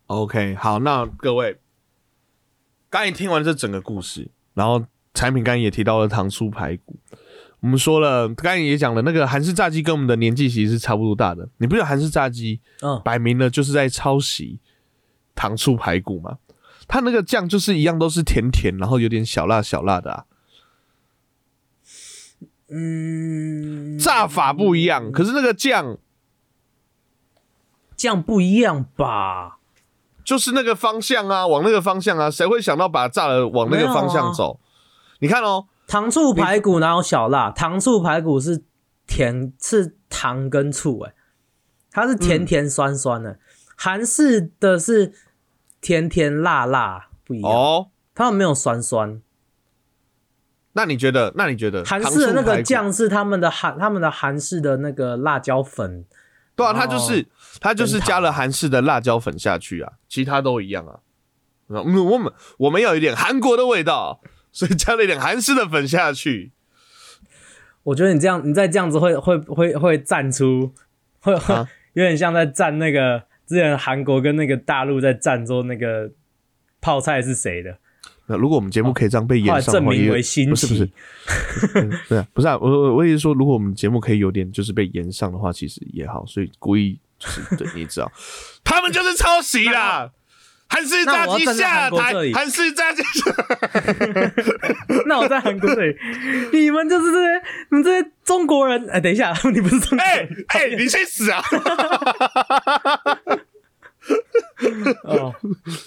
[0.06, 1.58] OK，好，那各位，
[2.88, 6.96] 刚才听完这整个故事，然后产品刚才也提到了糖醋排骨，
[7.60, 11.46] 我们说了，刚才也讲了，那个韩式炸鸡跟我们的年纪其实是差不多大的。
[11.58, 14.58] 你不觉得韩式炸鸡嗯，摆明了就是在抄袭
[15.34, 16.38] 糖醋排骨吗？
[16.86, 20.24] 它那个酱就是一样，都是甜甜，然后有点小辣小辣的啊，
[22.70, 25.96] 嗯，炸法不一样，可是那个酱
[27.96, 29.58] 酱不一样吧？
[30.22, 34.60] 就是那个方向啊，往那个方向啊，谁会想到把它炸了往那个方向走？
[35.20, 37.50] 你看哦，糖醋排骨哪有小辣？
[37.50, 38.62] 糖醋排骨是
[39.06, 41.14] 甜，是糖跟醋、欸，
[41.90, 43.38] 它是甜甜酸酸的。
[43.74, 45.14] 韩、式的是
[45.80, 47.50] 甜甜辣辣，不一样。
[47.50, 49.22] 哦，他们没有酸酸。
[50.78, 51.32] 那你觉得？
[51.34, 56.04] 那你觉得韩式的那个酱是他们的韩，他们的韩式的那个辣椒粉。
[56.54, 57.26] 对啊，哦它就是
[57.60, 61.00] 它就是加了韩式的辣椒粉下去啊，其他都一样啊。
[61.68, 64.20] 嗯，我们我们要有一点韩国的味道，
[64.52, 66.52] 所以加了一点韩式的粉下去。
[67.82, 70.72] 我觉得你这样，你再这样子会会会会站出，
[71.20, 76.12] 会会、啊 有点像在站那个之前韩国跟那个大陆在站说那个
[76.80, 77.78] 泡菜是谁的，
[78.28, 80.88] 那如果我们节目可以这样被后来演上的话，也证明为新不是不是
[82.08, 88.12] 对啊，不是啊，我我我也是说，如果我们节目可以有点就是被延上的话，其实也好，所以故意就是对，你知道，
[88.62, 90.10] 他们就是抄袭啦。
[90.70, 93.32] 韩式炸鸡下台韩式炸鸡下
[95.08, 95.96] 那我在韩国这里，
[96.52, 98.86] 你们就是这些，你们这些中国人。
[98.90, 100.44] 哎、等一下，你不是中国哎人？
[100.48, 101.42] 哎，你去死啊！
[105.04, 105.34] 哦，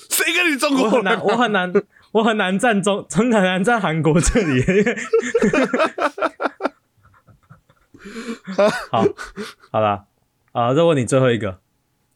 [0.10, 1.72] 谁跟你中国人我很难，我很难，
[2.12, 4.64] 我很难站中，很难站韩国这里。
[8.92, 9.06] 好，
[9.72, 10.06] 好啦，
[10.52, 11.62] 啊，再问你最后一个。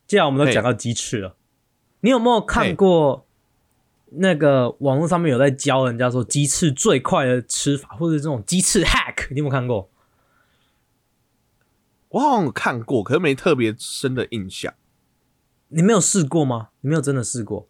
[0.07, 1.35] 既然我们都讲到鸡翅了，
[2.01, 3.25] 你有没有看过
[4.11, 9.29] 那个网络上面有在教人家说鸡翅最快的吃法，或者这种鸡翅 hack？
[9.31, 9.89] 你有没有看过？
[12.09, 14.73] 我好像有看过，可是没特别深的印象。
[15.69, 16.69] 你没有试过吗？
[16.81, 17.67] 你没有真的试过？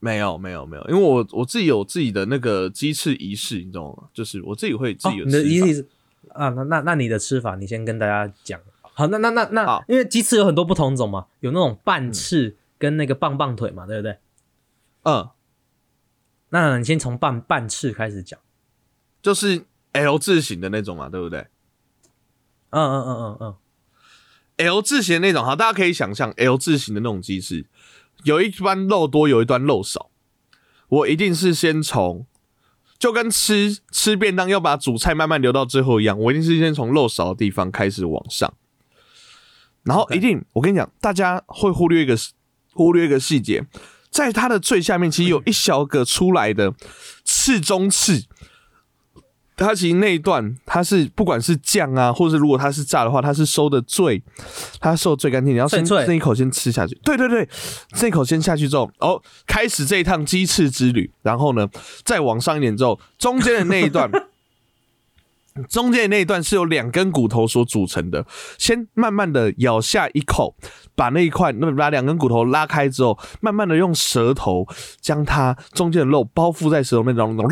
[0.00, 4.08] 没有，没有，没有，因为我我自己有自己的那个鸡翅仪式，你知道吗？
[4.12, 5.88] 就是我自己会自哦己有你的意思是
[6.30, 6.48] 啊？
[6.50, 8.60] 那那那你的吃法，你先跟大家讲。
[8.82, 14.18] 好，那那那那，因为鸡翅有很多不同种嘛，有那种半翅跟那个棒棒腿嘛，对不对？
[15.04, 15.30] 嗯，
[16.50, 18.38] 那你先从半半翅开始讲。
[19.22, 21.46] 就是 L 字形的那种嘛，对不对？
[22.70, 23.56] 嗯嗯嗯嗯嗯
[24.56, 27.64] ，L 字形的那种，好，大家可以想象 L 字形的那种鸡翅，
[28.24, 30.10] 有一端肉多，有一端肉少。
[30.88, 32.26] 我一定是先从，
[32.98, 38.54] 就跟吃吃便当要把主菜慢慢留到最后一样，我一定是先从肉少的地方开始往上，
[39.82, 42.16] 然后一定我跟你讲，大家会忽略一个
[42.72, 43.66] 忽略一个细节，
[44.10, 46.74] 在它的最下面其实有一小个出来的
[47.24, 48.24] 刺中翅。
[49.66, 54.22] 它其实那一段，它是不管是酱啊，或者是如果它是炸的话，它是收的最，
[54.80, 55.52] 它收的最干净。
[55.52, 57.46] 你要先脆脆那一口先吃下去，对对对，
[57.94, 61.10] 这一口先下去之后，哦，开始这一趟鸡翅之旅。
[61.22, 61.68] 然后呢，
[62.04, 64.08] 再往上一点之后，中间的那一段，
[65.68, 68.24] 中间的那一段是由两根骨头所组成的。
[68.58, 70.54] 先慢慢的咬下一口，
[70.94, 74.64] 把那一块，那把两根骨头拉开之后，慢慢的用舌头
[75.00, 77.46] 将它中间的肉包覆在舌头面当中。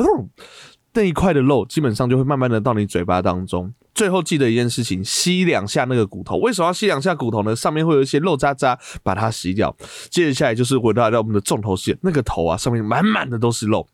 [0.96, 3.70] 那一块的肉基本上就会慢慢的到你嘴巴当中。
[3.94, 6.38] 最后记得一件事情，吸两下那个骨头。
[6.38, 7.54] 为什么要吸两下骨头呢？
[7.54, 9.76] 上面会有一些肉渣渣，把它吸掉。
[10.08, 13.86] 接着下来就是回到到我们的重头戏，那个头啊，上面满满的都是肉。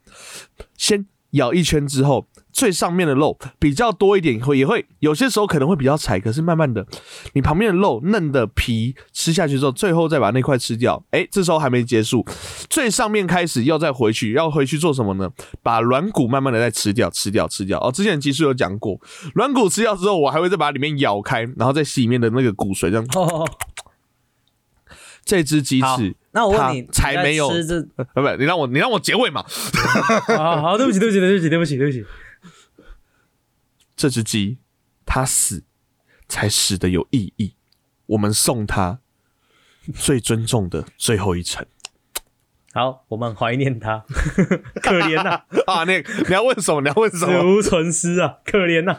[0.76, 6.86] 先咬一圈之后，最上面的肉比较多一点，会也会有些时候可能会比较柴，可是慢慢的，
[7.32, 11.02] 你旁边的肉嫩的皮吃下去之后，最后再把那块吃掉。
[11.10, 12.24] 哎，这时候还没结束，
[12.68, 15.30] 最上面开始要再回去，要回去做什么呢？
[15.62, 17.80] 把软骨慢慢的再吃掉，吃掉，吃掉。
[17.80, 19.00] 哦，之前其实有讲过，
[19.34, 23.06] 软骨吃掉之后，我还会再把里面咬开，然后再吸里面的那个骨髓，这样。
[23.14, 23.48] 哦，
[25.24, 29.44] 这只鸡翅，，那我问你，它才没有你在吃这，呃，不，你让我，你让我结尾嘛。
[30.36, 32.04] 好好，对不起，对不起，对不起，对不起，对不起。
[34.02, 34.58] 这只鸡，
[35.06, 35.62] 它死
[36.26, 37.54] 才死的有意义。
[38.06, 38.98] 我们送它
[39.94, 41.64] 最尊重的最后一程
[42.72, 44.04] 好，我们怀念他，
[44.82, 45.84] 可怜呐、啊！
[45.84, 46.80] 那你要问什么？
[46.80, 47.54] 你要问什么死么？
[47.54, 48.98] 无存尸啊，可怜呐、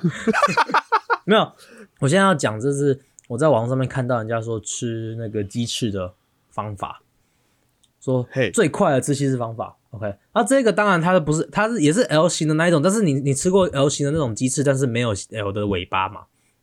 [1.28, 1.52] 没有，
[2.00, 6.14] 我现在要讲，就是我在网上面看到人家说吃那个鸡翅的
[6.50, 7.02] 方法，
[8.00, 9.76] 说嘿最快的吃鸡翅方法。
[9.94, 16.22] OK，那这个当然它的不是，它是也是 L 型的那一种，但是你你吃过 L 型的那种鸡翅，但是没有 L 的尾巴嘛？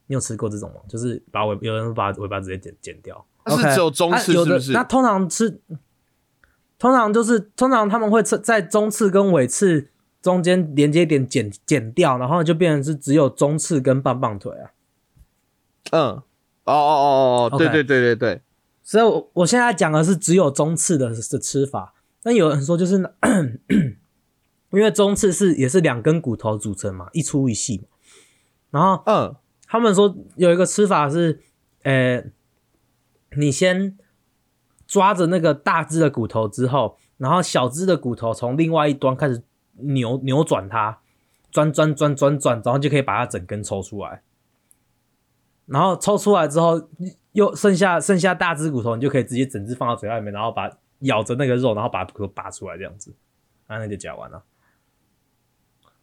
[0.09, 0.81] 你有吃过这种吗？
[0.88, 3.25] 就是把尾有人把尾巴直接剪剪掉。
[3.47, 5.61] 是 OK，只有中翅啊有的是不是那通常吃，
[6.77, 9.88] 通常就是通常他们会吃在中翅跟尾翅
[10.21, 14.71] 中间连接点剪剪掉，然后就变成是只有中翅跟棒棒腿啊。
[15.93, 16.25] 嗯，哦
[16.64, 18.43] 哦哦哦，对 OK 对对对对，
[18.83, 21.95] 所以我我现在讲的是只有中翅的的吃法。
[22.22, 22.96] 但有人说就是
[24.70, 27.85] 因为中翅是也是两根骨头组成嘛，一粗一细嘛。
[28.70, 29.35] 然后嗯，
[29.66, 31.40] 他们说有一个吃法是，
[31.83, 32.24] 呃，
[33.37, 33.96] 你先
[34.87, 41.00] 抓着那个大只的骨头之后，然后小只的骨头从另外一端开始扭扭转它，
[41.50, 44.22] 转转转转转，然后就可以把它整根抽出来。
[45.66, 46.88] 然后抽出来之后，
[47.33, 50.70] 又剩下剩下大只骨头，你就可以直接整只放到嘴巴里面，然后把
[51.01, 53.15] 咬着那个肉，然后把骨头拔出来，这样子，
[53.67, 54.43] 啊，那就夹完了。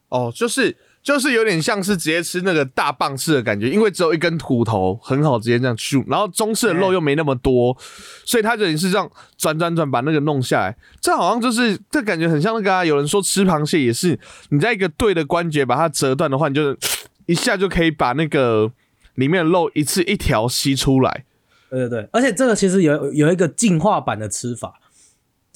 [0.10, 7.78] 哦，就是就是有点像是直接吃那个大棒式的感觉，因为只有一根骨头，很好直接这样去，然后中式的肉又没那么多，
[8.24, 10.78] 所以它等于是这样转转转把那个弄下来。
[11.02, 14.18] 这好像就是这感觉很像那个啊，有人说吃螃蟹也是，
[14.50, 16.78] 你在一个对的关节把它折断的话，你就
[17.26, 18.72] 一下就可以把那个
[19.16, 21.26] 里面的肉一次一条吸出来。
[21.70, 24.77] 对对对，而且这个其实有有一个进化版的吃法，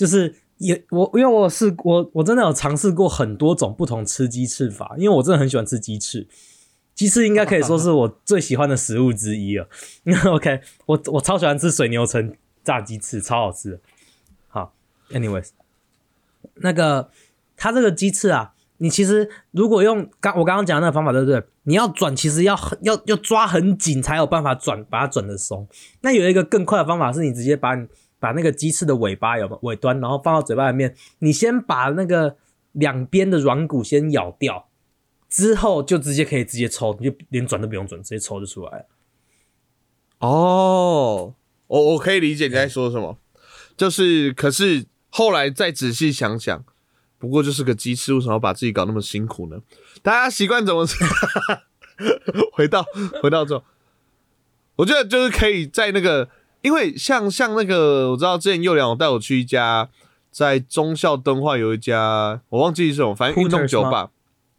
[0.02, 6.28] 就是也我因为我试我我真的有尝试过很多种不同吃鸡翅法，因为我真的很喜欢吃鸡翅，
[6.96, 9.68] 鸡翅应该可以说是我最喜欢的食物之一了。
[10.34, 12.34] OK，我我超喜欢吃水牛城
[12.64, 13.80] 炸鸡翅，超好吃的。
[14.48, 14.74] 好
[15.12, 15.50] ，anyways，
[16.56, 17.12] 那个
[17.56, 21.44] 它这个鸡翅啊，你其实如果用刚我刚刚讲的那个方法，对不对？
[21.66, 25.68] 你要转，其实要要要抓很紧才有办法转，把它转的松。
[26.02, 27.86] 那有一个更快的方法，是你直接把你
[28.22, 32.38] 把那个鸡翅的尾巴有尾端，然后放到嘴巴里面，你先把那个
[32.74, 34.70] 两边的软骨先咬掉，
[35.28, 38.86] 之后就直接可以直接抽，你就连转都不用转，直接抽就出来了。
[40.20, 41.34] 哦，
[41.66, 43.18] 我我可以理解你在说什么，
[43.76, 46.64] 就是可是后来再仔细想想，
[47.18, 49.62] 不过就是个鸡翅，为什么要把自己搞那么辛苦呢？
[50.04, 50.95] 大家习惯怎么吃？
[52.54, 52.86] 回到
[53.22, 53.64] 回到这，
[54.78, 56.30] 我觉得就是可以在那个，
[56.62, 59.89] 因为像像那个，我知道之前幼良有带我去一家
[60.32, 64.09] 在忠孝敦化有一家，我忘记是什么，反正运动酒吧，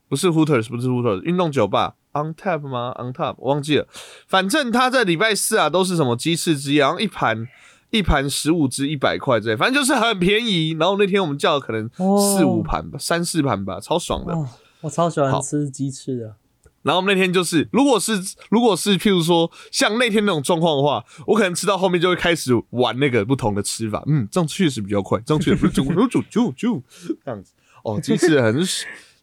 [0.09, 3.87] 不是 Hooters，不是 Hooters，运动酒吧 On Tap 吗？On Tap 我忘记了。
[4.27, 7.49] 反正他在礼拜四啊都是什么鸡翅之夜，然后一盘
[7.91, 10.77] 一盘十五只一百块之类，反正就是很便宜。
[10.79, 14.35] 然后那天我们叫了可能哦四五盘吧，三四盘吧，超爽的。
[14.35, 14.47] 哦，
[14.83, 16.35] 我超喜欢吃鸡翅的。
[16.83, 18.13] 然后那天就是，如果是
[18.51, 24.03] 如果是譬如说像那天那种状况的话，我可能吃到后面就会开始玩那个不同的吃法。
[24.07, 26.83] 嗯，这样确实比较快，这样确实不是煮煮煮煮煮
[27.25, 27.53] 这样子。
[27.85, 28.61] 哦，鸡翅很，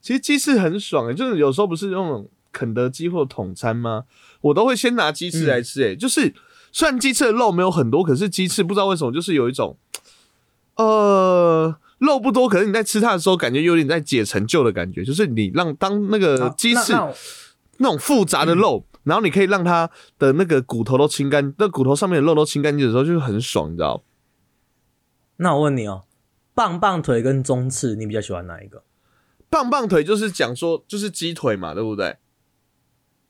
[0.01, 4.05] 其实鸡翅很爽诶、就是有时候不是那种肯德基或统餐吗？
[4.41, 6.33] 我都会先拿鸡翅来吃诶、就是
[6.71, 9.77] 虽然鸡翅的肉没有很多，可是鸡翅不知道为什么就是有一种，
[10.75, 11.75] 呃。
[11.99, 17.13] 肉不多，可是你在吃它的时候，感觉有点在解成就的感觉，就是你让当那个好鸡翅那
[17.79, 24.03] 那种复杂的肉，然后你可以让它的那个骨头都清干，那骨头上面的肉都清干净的时候，就是很爽，你知道？
[25.37, 26.05] 那我问你哦，
[26.53, 28.83] 棒棒腿跟中翅，你比较喜欢哪一个？
[29.49, 32.17] 棒棒腿就是讲说就是鸡腿嘛，对不对？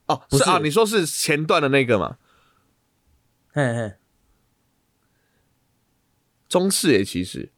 [0.08, 2.18] 哦，不是是啊，你说是前段的那个嘛？
[3.52, 3.93] 嘿嘿，
[6.47, 7.52] 中式诶，其实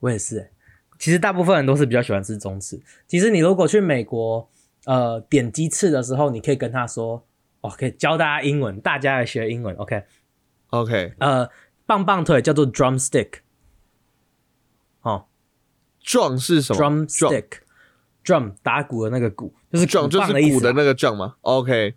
[0.00, 0.52] 我也是欸。
[0.98, 2.80] 其实大部分人都是比较喜欢吃中翅。
[3.06, 4.50] 其实你如果去美国，
[4.84, 7.26] 呃，点鸡翅的时候，你可以跟他说，
[7.60, 11.50] 哦，可以教大家英文，大家来学英文，OK？OK，呃，
[11.84, 13.40] 棒棒腿叫做 drumstick，
[15.02, 15.26] 哦
[16.00, 20.58] 壮是什么，drumstick，drum 打鼓的那个鼓，就是鼓壮就是棒的意思啊。
[20.58, 21.94] 鼓的那个壮吗？OK，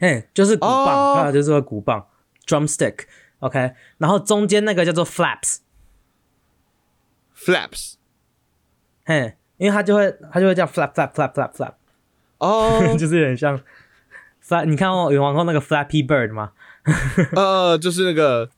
[0.00, 1.20] 嘿，就是鼓棒，哦。
[1.22, 2.08] 它就是个鼓棒
[2.46, 7.96] ，drumstick，OK，、然后中间那个叫做 flaps，flaps
[9.04, 11.74] 嘿，因为它就会它就会叫 flap flap flap flap flap，
[12.44, 13.60] 哦， 就是有点像
[14.46, 14.64] flap。
[14.64, 16.52] 你看过有玩过那个 Flappy Bird 吗？
[17.34, 18.50] 呃，就是那个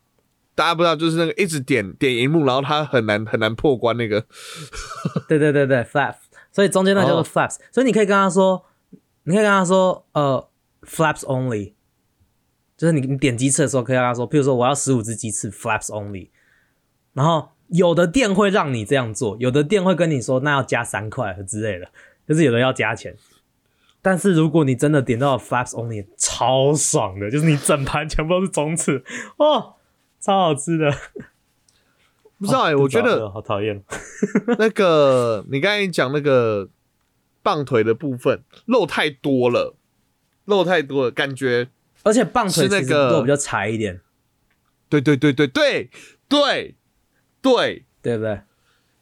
[0.54, 4.26] 大家不知道，就是那个一直点点荧幕，然后它很难很难破关那个。
[5.28, 6.14] 对对对对，flap。
[6.50, 8.64] 所以中间那叫做哦 flaps，、所以你可以跟他说，
[9.24, 10.48] 你可以跟他说，呃
[10.86, 11.74] ，flaps only，
[12.78, 16.30] 就是你你点鸡翅的时候可以跟他说，譬如说我要十五只鸡翅，flaps only。
[17.12, 21.90] 然后有的店会让你这样做，有的店会跟你说那要加三块之类的，
[22.26, 23.14] 就是有的要加钱。
[24.06, 29.02] 但是如果你真的点到了 flaps only，超爽的，就是你整盘全部都是中翅，
[29.36, 29.74] 哦，
[30.20, 30.88] 超好吃的。
[32.38, 33.82] 不知道哎、我觉得好讨厌。
[34.60, 36.68] 那个你刚才讲那个
[37.42, 39.74] 棒腿的部分，肉太多了，
[40.44, 41.68] 肉太多了，感觉
[42.04, 44.00] 而且棒腿是那个肉比较柴一点，
[44.88, 45.90] 对对对对对
[46.28, 46.76] 对
[47.42, 48.40] 对，对不对？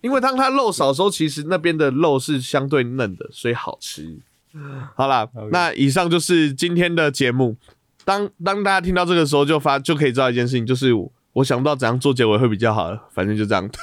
[0.01, 4.21] 因为当它肉少的时候，其实那边的肉是相对嫩的，所以好吃。
[4.97, 7.57] 好啦那以上就是今天的节目。
[8.05, 13.69] 当当大家听到这个时候，就发就可以知道一件事情，就是我我想不到怎样做结尾会比较好了，反正就这样。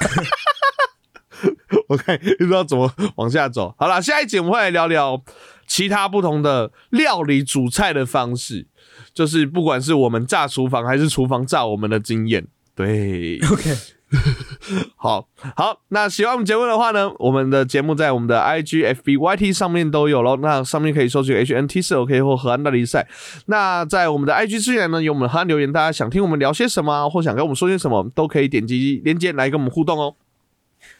[1.88, 3.74] 我看不知道怎么往下走。
[3.76, 5.22] 好啦，下一集我们会来聊聊
[5.66, 8.66] 其他不同的料理煮菜的方式，
[9.12, 12.46] 就是不管是我们炸厨房还是厨房炸我们的经验。
[12.74, 13.76] 对 OK，
[14.96, 20.38] 好好，那喜欢我们节目的话呢，我们的节目在我们的 IG、FB、YT 上面都有咯。
[20.42, 23.08] 那上面可以搜取 HNT 四 OK 或河岸大比赛。
[23.46, 30.14] 那在我们的 IG 资源呢，有我们的河岸留言，大家想听我们聊些什么，或想跟我们说些什么，都可以点击链接来跟我们互动哦。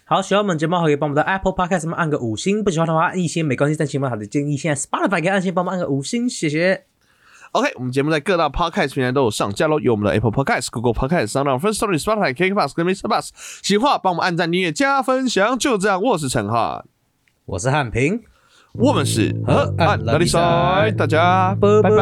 [0.04, 6.84] 好，喜欢我们节目的话，可以帮我们的 Apple Podcast 上面按个五星；不喜欢的话，按一星没关系，但请问好的建议，现在 Spotify 可以按星帮我们按个五星，谢谢。
[7.52, 13.02] OK，我们节目在各大 Podcast 平台都有上架喽，有我们的 Apple Podcast、Google Podcast、s o u n d First Story、Spotify、KKBox 跟 Mr.
[13.02, 13.28] Bus。
[13.62, 15.58] 喜欢帮我们按赞、订阅、加分享。
[15.58, 16.82] 就这样，我是陈汉，
[17.44, 18.22] 我是汉平，
[18.72, 21.92] 我们是河岸大比赛，大家拜拜